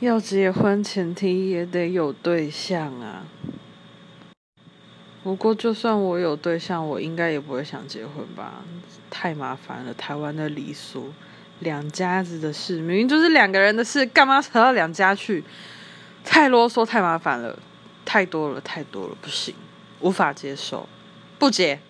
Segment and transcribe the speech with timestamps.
[0.00, 3.24] 要结婚前提也得有对象啊。
[5.22, 8.64] 不过就算我有对象我应该也不会想结婚吧。
[9.08, 11.12] 太麻烦了台湾的礼俗
[11.60, 15.42] 两家子的事明明就是两个人的事干嘛扯到两家去？
[16.24, 17.58] 太啰嗦太麻烦了。
[18.04, 19.54] 太多了太多了不行
[20.00, 20.86] 无法接受。
[21.38, 21.80] 不结。